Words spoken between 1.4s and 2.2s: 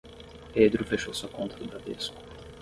do Bradesco.